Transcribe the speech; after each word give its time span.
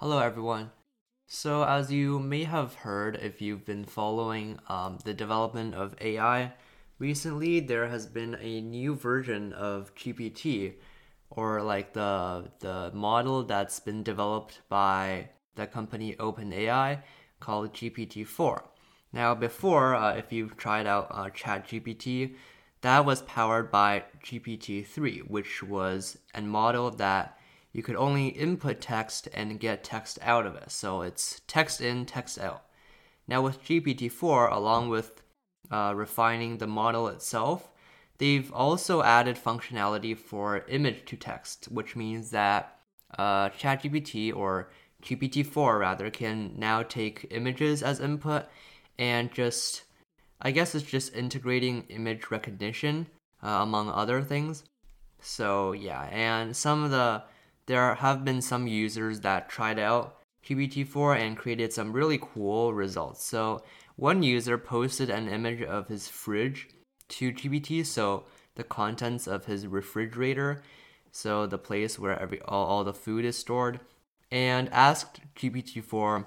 Hello, 0.00 0.18
everyone. 0.18 0.72
So, 1.26 1.62
as 1.62 1.90
you 1.90 2.18
may 2.18 2.44
have 2.44 2.74
heard 2.74 3.16
if 3.16 3.40
you've 3.40 3.64
been 3.64 3.86
following 3.86 4.58
um, 4.68 4.98
the 5.06 5.14
development 5.14 5.74
of 5.74 5.94
AI, 6.02 6.52
recently 6.98 7.60
there 7.60 7.88
has 7.88 8.06
been 8.06 8.36
a 8.38 8.60
new 8.60 8.94
version 8.94 9.54
of 9.54 9.94
GPT, 9.94 10.74
or 11.30 11.62
like 11.62 11.94
the 11.94 12.50
the 12.58 12.90
model 12.92 13.42
that's 13.44 13.80
been 13.80 14.02
developed 14.02 14.60
by 14.68 15.30
the 15.54 15.66
company 15.66 16.14
OpenAI 16.16 17.02
called 17.40 17.72
GPT-4. 17.72 18.64
Now, 19.14 19.34
before, 19.34 19.94
uh, 19.94 20.14
if 20.14 20.30
you've 20.30 20.58
tried 20.58 20.86
out 20.86 21.06
uh, 21.10 21.30
ChatGPT, 21.30 22.34
that 22.82 23.06
was 23.06 23.22
powered 23.22 23.70
by 23.70 24.04
GPT-3, 24.22 25.20
which 25.30 25.62
was 25.62 26.18
a 26.34 26.42
model 26.42 26.90
that 26.90 27.35
you 27.76 27.82
could 27.82 27.96
only 27.96 28.28
input 28.28 28.80
text 28.80 29.28
and 29.34 29.60
get 29.60 29.84
text 29.84 30.18
out 30.22 30.46
of 30.46 30.54
it. 30.54 30.70
So 30.70 31.02
it's 31.02 31.42
text 31.46 31.82
in, 31.82 32.06
text 32.06 32.38
out. 32.38 32.64
Now 33.28 33.42
with 33.42 33.62
GPT-4, 33.62 34.50
along 34.50 34.88
with 34.88 35.20
uh, 35.70 35.92
refining 35.94 36.56
the 36.56 36.66
model 36.66 37.06
itself, 37.08 37.68
they've 38.16 38.50
also 38.50 39.02
added 39.02 39.36
functionality 39.36 40.16
for 40.16 40.64
image 40.68 41.04
to 41.04 41.16
text, 41.16 41.66
which 41.66 41.94
means 41.94 42.30
that 42.30 42.78
uh, 43.18 43.50
ChatGPT 43.50 44.34
or 44.34 44.70
GPT-4 45.02 45.78
rather 45.78 46.08
can 46.08 46.54
now 46.56 46.82
take 46.82 47.26
images 47.30 47.82
as 47.82 48.00
input 48.00 48.46
and 48.98 49.30
just 49.30 49.82
I 50.40 50.50
guess 50.50 50.74
it's 50.74 50.86
just 50.86 51.14
integrating 51.14 51.82
image 51.90 52.30
recognition 52.30 53.08
uh, 53.42 53.58
among 53.60 53.90
other 53.90 54.22
things. 54.22 54.64
So 55.20 55.72
yeah, 55.72 56.04
and 56.04 56.56
some 56.56 56.82
of 56.82 56.90
the 56.90 57.22
there 57.66 57.96
have 57.96 58.24
been 58.24 58.40
some 58.40 58.66
users 58.66 59.20
that 59.20 59.48
tried 59.48 59.78
out 59.78 60.18
GPT-4 60.44 61.18
and 61.18 61.36
created 61.36 61.72
some 61.72 61.92
really 61.92 62.18
cool 62.20 62.72
results. 62.72 63.24
So 63.24 63.62
one 63.96 64.22
user 64.22 64.56
posted 64.58 65.10
an 65.10 65.28
image 65.28 65.62
of 65.62 65.88
his 65.88 66.08
fridge 66.08 66.68
to 67.08 67.32
GPT, 67.32 67.84
so 67.84 68.24
the 68.54 68.64
contents 68.64 69.26
of 69.26 69.46
his 69.46 69.66
refrigerator, 69.66 70.62
so 71.10 71.46
the 71.46 71.58
place 71.58 71.98
where 71.98 72.18
every 72.20 72.40
all, 72.42 72.66
all 72.66 72.84
the 72.84 72.92
food 72.92 73.24
is 73.24 73.36
stored, 73.38 73.80
and 74.30 74.68
asked 74.72 75.20
GPT-4 75.36 76.26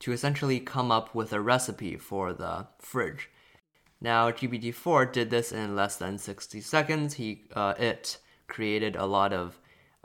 to 0.00 0.12
essentially 0.12 0.60
come 0.60 0.90
up 0.90 1.14
with 1.14 1.32
a 1.32 1.40
recipe 1.40 1.96
for 1.96 2.32
the 2.32 2.66
fridge. 2.78 3.30
Now, 4.00 4.30
GPT-4 4.30 5.12
did 5.12 5.30
this 5.30 5.52
in 5.52 5.76
less 5.76 5.96
than 5.96 6.18
60 6.18 6.60
seconds. 6.60 7.14
He 7.14 7.44
uh, 7.54 7.74
it 7.78 8.18
created 8.48 8.96
a 8.96 9.06
lot 9.06 9.32
of 9.32 9.60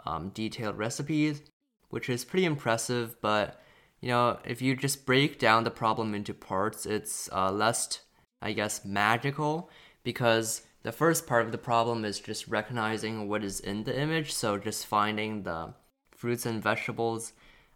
um, 0.05 0.29
detailed 0.29 0.77
recipes, 0.77 1.41
which 1.89 2.09
is 2.09 2.25
pretty 2.25 2.45
impressive. 2.45 3.15
But 3.21 3.61
you 4.01 4.09
know, 4.09 4.39
if 4.45 4.61
you 4.61 4.75
just 4.75 5.05
break 5.05 5.39
down 5.39 5.63
the 5.63 5.71
problem 5.71 6.13
into 6.13 6.33
parts, 6.33 6.85
it's 6.85 7.29
uh, 7.31 7.51
less, 7.51 7.99
I 8.41 8.53
guess, 8.53 8.85
magical 8.85 9.69
because 10.03 10.61
the 10.83 10.91
first 10.91 11.27
part 11.27 11.45
of 11.45 11.51
the 11.51 11.57
problem 11.57 12.05
is 12.05 12.19
just 12.19 12.47
recognizing 12.47 13.27
what 13.27 13.43
is 13.43 13.59
in 13.59 13.83
the 13.83 13.99
image. 13.99 14.33
So 14.33 14.57
just 14.57 14.85
finding 14.85 15.43
the 15.43 15.73
fruits 16.11 16.45
and 16.45 16.61
vegetables 16.61 17.33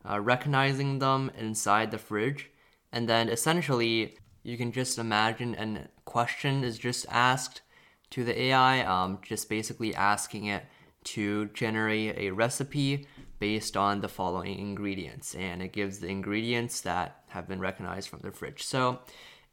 uh, 0.09 0.19
recognizing 0.19 0.99
them 0.99 1.31
inside 1.37 1.91
the 1.91 1.97
fridge, 1.97 2.49
and 2.91 3.07
then 3.07 3.29
essentially 3.29 4.17
you 4.43 4.57
can 4.57 4.71
just 4.71 4.97
imagine 4.97 5.55
a 5.55 5.87
question 6.05 6.63
is 6.63 6.79
just 6.79 7.05
asked 7.09 7.61
to 8.09 8.23
the 8.23 8.41
AI, 8.41 8.81
um, 8.81 9.19
just 9.21 9.47
basically 9.47 9.93
asking 9.93 10.45
it 10.45 10.65
to 11.03 11.47
generate 11.47 12.17
a 12.17 12.31
recipe 12.31 13.07
based 13.39 13.75
on 13.75 14.01
the 14.01 14.07
following 14.07 14.59
ingredients, 14.59 15.33
and 15.35 15.61
it 15.61 15.73
gives 15.73 15.99
the 15.99 16.07
ingredients 16.07 16.81
that 16.81 17.23
have 17.29 17.47
been 17.47 17.59
recognized 17.59 18.09
from 18.09 18.19
the 18.21 18.31
fridge. 18.31 18.63
So 18.63 18.99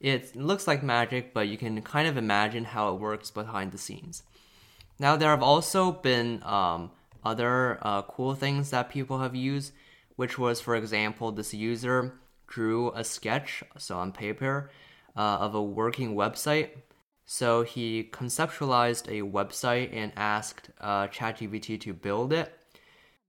it 0.01 0.37
looks 0.37 0.67
like 0.67 0.83
magic, 0.83 1.33
but 1.33 1.49
you 1.49 1.57
can 1.57 1.81
kind 1.83 2.07
of 2.07 2.17
imagine 2.17 2.65
how 2.65 2.95
it 2.95 3.01
works 3.01 3.31
behind 3.31 3.73
the 3.73 3.79
scenes. 3.79 4.23
Now, 4.99 5.17
there 5.17 5.31
have 5.31 5.43
also 5.43 5.93
been 5.93 6.43
um, 6.43 6.91
other 7.25 7.79
uh, 7.83 8.03
cool 8.03 8.35
things 8.35 8.71
that 8.71 8.91
people 8.91 9.21
have 9.21 9.35
used 9.35 9.73
which 10.19 10.37
was, 10.37 10.61
for 10.61 10.75
example, 10.75 11.31
this 11.31 11.55
user 11.55 12.19
drew 12.49 12.91
a 12.91 13.05
sketch, 13.05 13.63
so 13.77 13.97
on 13.99 14.11
paper, 14.11 14.69
uh, 15.17 15.21
of 15.39 15.55
a 15.55 15.63
working 15.63 16.17
website. 16.17 16.71
So 17.31 17.63
he 17.63 18.05
conceptualized 18.11 19.07
a 19.07 19.21
website 19.21 19.91
and 19.93 20.13
asked 20.17 20.71
uh, 20.81 21.09
ChatGPT 21.09 21.79
to 21.83 21.93
build 21.93 22.33
it. 22.33 22.51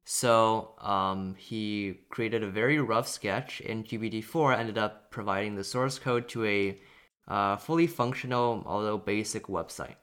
So 0.05 0.75
um, 0.79 1.35
he 1.37 1.99
created 2.09 2.41
a 2.41 2.49
very 2.49 2.79
rough 2.79 3.09
sketch, 3.09 3.61
and 3.67 3.85
GPT-4 3.85 4.57
ended 4.57 4.77
up 4.77 5.11
providing 5.11 5.55
the 5.55 5.65
source 5.65 5.99
code 5.99 6.29
to 6.29 6.45
a 6.45 6.79
uh, 7.27 7.57
fully 7.57 7.87
functional, 7.87 8.63
although 8.65 8.97
basic 8.97 9.47
website. 9.47 9.97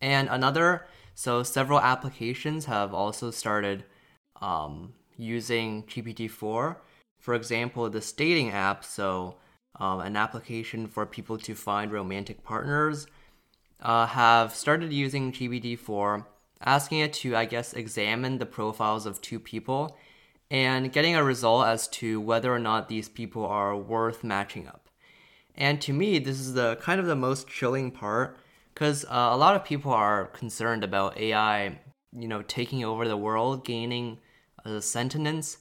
And 0.00 0.28
another, 0.28 0.88
so 1.14 1.44
several 1.44 1.78
applications 1.78 2.64
have 2.64 2.92
also 2.92 3.30
started 3.30 3.84
um, 4.42 4.94
using 5.16 5.84
GPT-4. 5.84 6.76
For 7.20 7.34
example, 7.34 7.88
the 7.90 8.12
dating 8.16 8.50
app, 8.50 8.84
so 8.84 9.36
um, 9.78 10.00
an 10.00 10.16
application 10.16 10.86
for 10.86 11.06
people 11.06 11.38
to 11.38 11.54
find 11.54 11.92
romantic 11.92 12.42
partners, 12.42 13.06
uh, 13.80 14.06
have 14.06 14.54
started 14.54 14.92
using 14.92 15.32
GPT-4, 15.32 16.24
asking 16.60 16.98
it 16.98 17.12
to, 17.14 17.36
I 17.36 17.44
guess, 17.44 17.72
examine 17.72 18.38
the 18.38 18.46
profiles 18.46 19.06
of 19.06 19.20
two 19.20 19.38
people 19.38 19.96
and 20.50 20.92
getting 20.92 21.14
a 21.14 21.22
result 21.22 21.66
as 21.66 21.86
to 21.88 22.20
whether 22.20 22.52
or 22.52 22.58
not 22.58 22.88
these 22.88 23.08
people 23.08 23.44
are 23.44 23.76
worth 23.76 24.24
matching 24.24 24.66
up. 24.66 24.88
And 25.54 25.80
to 25.82 25.92
me, 25.92 26.18
this 26.18 26.40
is 26.40 26.54
the 26.54 26.76
kind 26.76 27.00
of 27.00 27.06
the 27.06 27.16
most 27.16 27.48
chilling 27.48 27.90
part 27.90 28.38
because 28.72 29.04
uh, 29.04 29.30
a 29.32 29.36
lot 29.36 29.56
of 29.56 29.64
people 29.64 29.92
are 29.92 30.26
concerned 30.26 30.84
about 30.84 31.18
AI, 31.18 31.78
you 32.12 32.28
know, 32.28 32.42
taking 32.42 32.84
over 32.84 33.08
the 33.08 33.16
world, 33.16 33.64
gaining 33.64 34.18
a 34.64 34.80
sentence. 34.80 35.58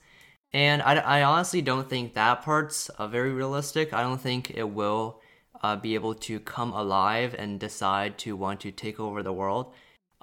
And 0.53 0.81
I, 0.81 0.95
I 0.95 1.23
honestly 1.23 1.61
don't 1.61 1.89
think 1.89 2.13
that 2.13 2.41
part's 2.41 2.89
uh, 2.89 3.07
very 3.07 3.31
realistic. 3.31 3.93
I 3.93 4.01
don't 4.01 4.21
think 4.21 4.51
it 4.51 4.69
will 4.69 5.21
uh, 5.61 5.75
be 5.75 5.95
able 5.95 6.13
to 6.13 6.39
come 6.39 6.71
alive 6.71 7.35
and 7.37 7.59
decide 7.59 8.17
to 8.19 8.35
want 8.35 8.61
to 8.61 8.71
take 8.71 8.99
over 8.99 9.21
the 9.21 9.33
world 9.33 9.73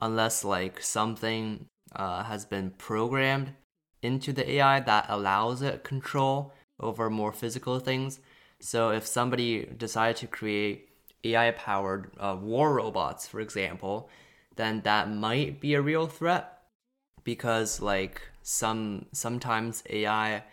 unless 0.00 0.44
like 0.44 0.82
something 0.82 1.66
uh, 1.94 2.24
has 2.24 2.44
been 2.44 2.70
programmed 2.70 3.52
into 4.02 4.32
the 4.32 4.50
AI 4.52 4.80
that 4.80 5.06
allows 5.08 5.62
it 5.62 5.84
control 5.84 6.52
over 6.80 7.08
more 7.08 7.32
physical 7.32 7.78
things. 7.78 8.20
So 8.60 8.90
if 8.90 9.06
somebody 9.06 9.66
decided 9.66 10.16
to 10.16 10.26
create 10.26 10.88
AI 11.22 11.50
powered 11.52 12.10
uh, 12.18 12.36
war 12.40 12.74
robots, 12.74 13.26
for 13.26 13.40
example, 13.40 14.08
then 14.56 14.82
that 14.82 15.10
might 15.10 15.60
be 15.60 15.74
a 15.74 15.82
real 15.82 16.06
threat 16.06 16.63
because 17.24 17.80
like 17.80 18.22
some 18.42 19.06
sometimes 19.12 19.82
AI 19.90 20.44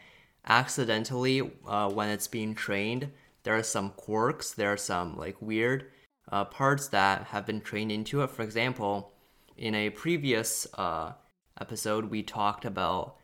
accidentally 0.47 1.51
uh, 1.67 1.89
when 1.89 2.09
it's 2.09 2.27
being 2.27 2.55
trained 2.55 3.11
there 3.43 3.55
are 3.55 3.63
some 3.63 3.91
quirks 3.91 4.51
there 4.51 4.71
are 4.71 4.77
some 4.77 5.17
like 5.17 5.35
weird 5.41 5.85
uh, 6.31 6.45
parts 6.45 6.87
that 6.87 7.25
have 7.25 7.45
been 7.45 7.61
trained 7.61 7.91
into 7.91 8.21
it. 8.21 8.29
For 8.31 8.41
example 8.41 9.11
in 9.57 9.75
a 9.75 9.89
previous 9.91 10.65
uh, 10.75 11.13
episode 11.59 12.09
we 12.09 12.23
talked 12.23 12.65
about 12.65 13.17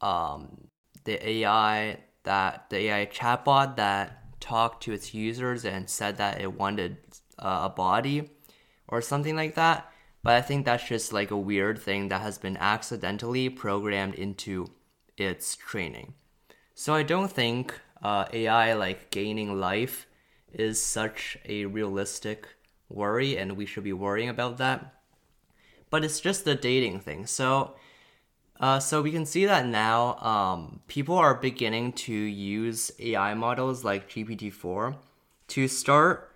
um, 0.00 0.68
the 1.04 1.28
AI 1.28 1.98
that 2.22 2.70
the 2.70 2.76
AI 2.76 3.06
chatbot 3.06 3.76
that 3.76 4.40
talked 4.40 4.82
to 4.84 4.92
its 4.92 5.14
users 5.14 5.64
and 5.64 5.88
said 5.88 6.16
that 6.18 6.40
it 6.40 6.52
wanted 6.52 6.96
uh, 7.38 7.62
a 7.64 7.68
body 7.68 8.30
or 8.88 9.00
something 9.00 9.36
like 9.36 9.54
that 9.54 9.90
but 10.24 10.32
I 10.32 10.40
think 10.40 10.64
that's 10.64 10.88
just 10.88 11.12
like 11.12 11.30
a 11.30 11.36
weird 11.36 11.78
thing 11.78 12.08
that 12.08 12.22
has 12.22 12.38
been 12.38 12.56
accidentally 12.56 13.50
programmed 13.50 14.14
into 14.14 14.70
its 15.18 15.54
training. 15.54 16.14
So 16.74 16.94
I 16.94 17.02
don't 17.02 17.30
think 17.30 17.78
uh, 18.02 18.24
AI 18.32 18.72
like 18.72 19.10
gaining 19.10 19.60
life 19.60 20.06
is 20.50 20.82
such 20.82 21.36
a 21.44 21.66
realistic 21.66 22.48
worry, 22.88 23.36
and 23.36 23.52
we 23.52 23.66
should 23.66 23.84
be 23.84 23.92
worrying 23.92 24.30
about 24.30 24.56
that. 24.58 24.94
But 25.90 26.04
it's 26.04 26.20
just 26.20 26.46
the 26.46 26.54
dating 26.54 27.00
thing. 27.00 27.26
So, 27.26 27.74
uh, 28.58 28.78
so 28.78 29.02
we 29.02 29.12
can 29.12 29.26
see 29.26 29.44
that 29.44 29.66
now 29.66 30.16
um, 30.16 30.80
people 30.88 31.16
are 31.16 31.34
beginning 31.34 31.92
to 31.92 32.14
use 32.14 32.90
AI 32.98 33.34
models 33.34 33.84
like 33.84 34.08
GPT-4 34.08 34.96
to 35.48 35.68
start, 35.68 36.32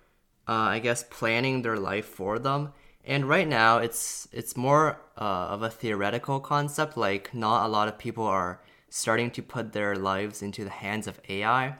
uh, 0.47 0.51
I 0.51 0.79
guess, 0.79 1.03
planning 1.09 1.63
their 1.63 1.77
life 1.77 2.05
for 2.05 2.37
them 2.37 2.73
and 3.09 3.27
right 3.27 3.47
now, 3.47 3.79
it's 3.79 4.27
it's 4.31 4.55
more 4.55 5.01
uh, 5.17 5.47
of 5.49 5.63
a 5.63 5.69
theoretical 5.71 6.39
concept. 6.39 6.95
Like 6.95 7.33
not 7.33 7.65
a 7.65 7.67
lot 7.67 7.87
of 7.87 7.97
people 7.97 8.23
are 8.23 8.61
starting 8.87 9.31
to 9.31 9.41
put 9.41 9.73
their 9.73 9.95
lives 9.95 10.43
into 10.43 10.63
the 10.63 10.69
hands 10.69 11.07
of 11.07 11.19
AI, 11.27 11.75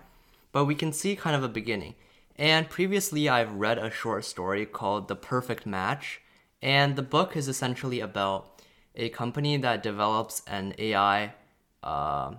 but 0.51 0.65
we 0.65 0.73
can 0.73 0.91
see 0.91 1.15
kind 1.15 1.35
of 1.35 1.43
a 1.43 1.47
beginning. 1.47 1.93
And 2.35 2.67
previously, 2.67 3.29
I've 3.29 3.53
read 3.53 3.77
a 3.77 3.91
short 3.91 4.25
story 4.25 4.65
called 4.65 5.07
The 5.07 5.15
Perfect 5.15 5.67
Match, 5.67 6.19
and 6.63 6.95
the 6.95 7.03
book 7.03 7.37
is 7.37 7.47
essentially 7.47 7.99
about 7.99 8.63
a 8.95 9.09
company 9.09 9.55
that 9.57 9.83
develops 9.83 10.41
an 10.47 10.73
AI, 10.79 11.35
uh, 11.83 12.33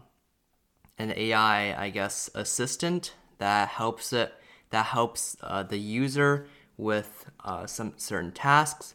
an 0.98 1.12
AI, 1.16 1.80
I 1.80 1.90
guess, 1.90 2.28
assistant 2.34 3.14
that 3.38 3.68
helps 3.68 4.12
it 4.12 4.34
that 4.70 4.86
helps 4.86 5.36
uh, 5.42 5.62
the 5.62 5.78
user 5.78 6.46
with 6.80 7.26
uh, 7.44 7.66
some 7.66 7.92
certain 7.96 8.32
tasks. 8.32 8.94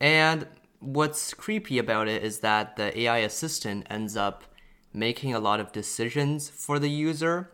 And 0.00 0.46
what's 0.80 1.34
creepy 1.34 1.78
about 1.78 2.08
it 2.08 2.22
is 2.22 2.40
that 2.40 2.76
the 2.76 2.98
AI 3.00 3.18
assistant 3.18 3.86
ends 3.90 4.16
up 4.16 4.44
making 4.92 5.34
a 5.34 5.40
lot 5.40 5.60
of 5.60 5.72
decisions 5.72 6.48
for 6.48 6.78
the 6.78 6.90
user. 6.90 7.50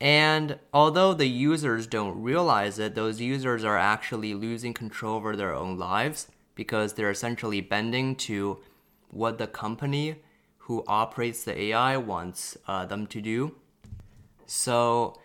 And 0.00 0.58
although 0.72 1.14
the 1.14 1.28
users 1.28 1.86
don't 1.86 2.20
realize 2.22 2.78
it, 2.78 2.94
those 2.94 3.20
users 3.20 3.64
are 3.64 3.78
actually 3.78 4.34
losing 4.34 4.74
control 4.74 5.16
over 5.16 5.36
their 5.36 5.54
own 5.54 5.78
lives 5.78 6.28
because 6.54 6.94
they're 6.94 7.10
essentially 7.10 7.60
bending 7.60 8.16
to 8.16 8.58
what 9.10 9.38
the 9.38 9.46
company 9.46 10.16
who 10.58 10.84
operates 10.86 11.44
the 11.44 11.58
AI 11.60 11.96
wants 11.96 12.56
uh, 12.66 12.84
them 12.84 13.06
to 13.06 13.20
do. 13.20 13.54
So, 14.46 15.18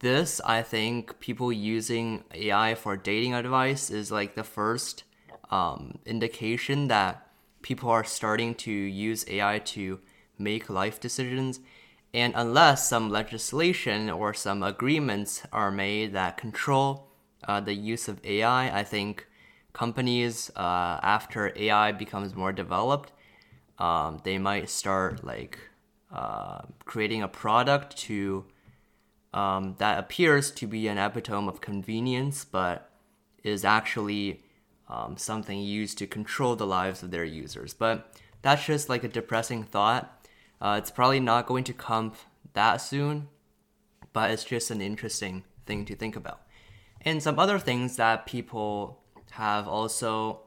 this, 0.00 0.40
I 0.44 0.62
think, 0.62 1.20
people 1.20 1.52
using 1.52 2.24
AI 2.34 2.74
for 2.74 2.96
dating 2.96 3.34
advice 3.34 3.90
is 3.90 4.12
like 4.12 4.34
the 4.34 4.44
first 4.44 5.04
um, 5.50 5.98
indication 6.04 6.88
that 6.88 7.26
people 7.62 7.90
are 7.90 8.04
starting 8.04 8.54
to 8.54 8.70
use 8.70 9.24
AI 9.28 9.58
to 9.58 10.00
make 10.38 10.68
life 10.68 11.00
decisions. 11.00 11.60
And 12.12 12.32
unless 12.36 12.88
some 12.88 13.10
legislation 13.10 14.10
or 14.10 14.34
some 14.34 14.62
agreements 14.62 15.42
are 15.52 15.70
made 15.70 16.12
that 16.12 16.36
control 16.36 17.08
uh, 17.46 17.60
the 17.60 17.74
use 17.74 18.08
of 18.08 18.24
AI, 18.24 18.78
I 18.78 18.84
think 18.84 19.26
companies, 19.72 20.50
uh, 20.56 21.00
after 21.02 21.52
AI 21.56 21.92
becomes 21.92 22.34
more 22.34 22.52
developed, 22.52 23.12
um, 23.78 24.20
they 24.24 24.38
might 24.38 24.70
start 24.70 25.24
like 25.24 25.58
uh, 26.12 26.62
creating 26.84 27.22
a 27.22 27.28
product 27.28 27.96
to 27.98 28.46
um, 29.32 29.74
that 29.78 29.98
appears 29.98 30.50
to 30.52 30.66
be 30.66 30.88
an 30.88 30.98
epitome 30.98 31.48
of 31.48 31.60
convenience, 31.60 32.44
but 32.44 32.90
is 33.42 33.64
actually 33.64 34.42
um, 34.88 35.16
something 35.16 35.60
used 35.60 35.98
to 35.98 36.06
control 36.06 36.56
the 36.56 36.66
lives 36.66 37.02
of 37.02 37.10
their 37.10 37.24
users. 37.24 37.74
But 37.74 38.12
that's 38.42 38.66
just 38.66 38.88
like 38.88 39.04
a 39.04 39.08
depressing 39.08 39.64
thought. 39.64 40.26
Uh, 40.60 40.76
it's 40.78 40.90
probably 40.90 41.20
not 41.20 41.46
going 41.46 41.64
to 41.64 41.72
come 41.72 42.12
that 42.54 42.76
soon, 42.76 43.28
but 44.12 44.30
it's 44.30 44.44
just 44.44 44.70
an 44.70 44.80
interesting 44.80 45.44
thing 45.66 45.84
to 45.84 45.94
think 45.94 46.16
about. 46.16 46.40
And 47.02 47.22
some 47.22 47.38
other 47.38 47.58
things 47.58 47.96
that 47.96 48.26
people 48.26 49.00
have 49.32 49.68
also 49.68 50.40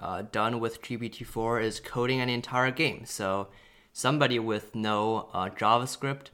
uh, 0.00 0.22
done 0.30 0.60
with 0.60 0.82
GPT-4 0.82 1.62
is 1.62 1.80
coding 1.80 2.20
an 2.20 2.28
entire 2.28 2.70
game. 2.70 3.04
So 3.06 3.48
somebody 3.92 4.38
with 4.38 4.74
no 4.74 5.30
uh, 5.32 5.48
JavaScript 5.48 6.26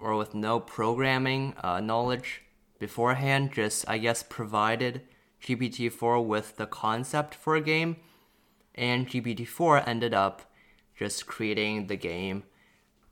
or 0.00 0.16
with 0.16 0.34
no 0.34 0.60
programming 0.60 1.54
uh, 1.62 1.80
knowledge 1.80 2.42
beforehand 2.78 3.52
just, 3.52 3.88
I 3.88 3.98
guess, 3.98 4.22
provided 4.22 5.02
GPT-4 5.42 6.24
with 6.24 6.56
the 6.56 6.66
concept 6.66 7.34
for 7.34 7.56
a 7.56 7.60
game, 7.60 7.96
and 8.74 9.08
GPT-4 9.08 9.86
ended 9.86 10.14
up 10.14 10.50
just 10.96 11.26
creating 11.26 11.86
the 11.86 11.96
game 11.96 12.44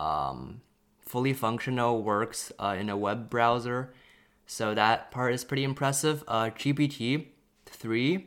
um, 0.00 0.62
fully 1.00 1.32
functional, 1.32 2.02
works 2.02 2.52
uh, 2.58 2.76
in 2.78 2.88
a 2.88 2.96
web 2.96 3.28
browser. 3.30 3.92
So 4.46 4.74
that 4.74 5.10
part 5.10 5.34
is 5.34 5.44
pretty 5.44 5.64
impressive. 5.64 6.24
Uh, 6.26 6.46
GPT 6.46 7.26
3 7.66 8.26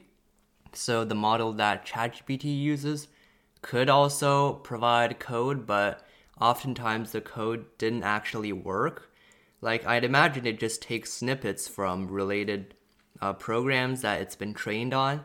so 0.78 1.06
the 1.06 1.16
model 1.16 1.54
that 1.54 1.86
ChatGPT 1.86 2.60
uses 2.60 3.08
could 3.62 3.90
also 3.90 4.54
provide 4.54 5.20
code, 5.20 5.66
but 5.66 6.05
oftentimes 6.40 7.12
the 7.12 7.22
code 7.22 7.66
didn't 7.78 8.04
actually 8.04 8.52
work. 8.52 9.12
Like 9.62 9.86
I'd 9.86 10.04
imagine 10.04 10.46
it 10.46 10.60
just 10.60 10.82
takes 10.82 11.14
snippets 11.14 11.68
from 11.68 12.08
related 12.08 12.76
uh, 13.22 13.34
programs 13.34 14.02
that 14.02 14.22
it's 14.22 14.36
been 14.36 14.54
trained 14.54 14.94
on, 14.94 15.24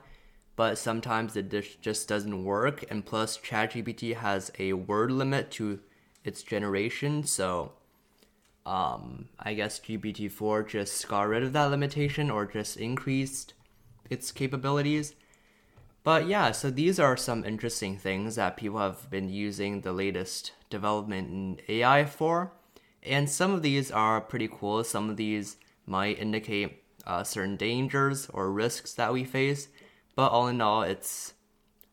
but 0.56 0.78
sometimes 0.78 1.36
it 1.36 1.80
just 1.80 2.08
doesn't 2.08 2.44
work. 2.44 2.84
And 2.90 3.04
plus, 3.04 3.38
ChatGPT 3.38 4.16
has 4.16 4.50
a 4.58 4.72
word 4.72 5.10
limit 5.10 5.50
to 5.52 5.80
its 6.24 6.42
generation, 6.42 7.24
so 7.24 7.72
um, 8.66 9.28
I 9.38 9.54
guess 9.54 9.80
GPT-4 9.80 10.68
just 10.68 11.08
got 11.08 11.28
rid 11.28 11.42
of 11.42 11.52
that 11.54 11.70
limitation 11.70 12.30
or 12.30 12.46
just 12.46 12.76
increased 12.76 13.54
its 14.08 14.32
capabilities. 14.32 15.14
But 16.02 16.26
yeah, 16.26 16.52
so 16.52 16.70
these 16.70 16.98
are 16.98 17.16
some 17.16 17.44
interesting 17.44 17.98
things 17.98 18.36
that 18.36 18.56
people 18.56 18.78
have 18.78 19.10
been 19.10 19.28
using 19.28 19.80
the 19.80 19.92
latest 19.92 20.52
development 20.70 21.28
in 21.30 21.60
AI 21.68 22.04
for. 22.04 22.52
And 23.02 23.28
some 23.28 23.52
of 23.52 23.62
these 23.62 23.90
are 23.90 24.20
pretty 24.20 24.48
cool. 24.48 24.82
Some 24.84 25.10
of 25.10 25.16
these 25.16 25.56
might 25.86 26.18
indicate 26.18 26.82
uh, 27.06 27.24
certain 27.24 27.56
dangers 27.56 28.28
or 28.32 28.50
risks 28.52 28.94
that 28.94 29.12
we 29.12 29.24
face. 29.24 29.68
But 30.14 30.32
all 30.32 30.48
in 30.48 30.60
all, 30.60 30.82
it's 30.82 31.34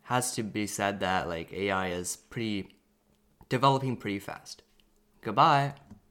has 0.03 0.33
to 0.35 0.43
be 0.43 0.65
said 0.65 1.01
that 1.01 1.27
like 1.27 1.51
AI 1.51 1.89
is 1.89 2.15
pretty 2.15 2.69
developing 3.49 3.97
pretty 3.97 4.19
fast. 4.19 4.63
Goodbye. 5.21 5.73